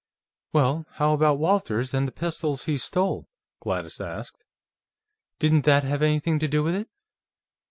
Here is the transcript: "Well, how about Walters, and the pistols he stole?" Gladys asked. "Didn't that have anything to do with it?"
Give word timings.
"Well, 0.51 0.87
how 0.93 1.13
about 1.13 1.37
Walters, 1.37 1.93
and 1.93 2.07
the 2.07 2.11
pistols 2.11 2.63
he 2.63 2.75
stole?" 2.75 3.27
Gladys 3.59 4.01
asked. 4.01 4.43
"Didn't 5.37 5.65
that 5.65 5.83
have 5.83 6.01
anything 6.01 6.39
to 6.39 6.47
do 6.47 6.63
with 6.63 6.73
it?" 6.73 6.89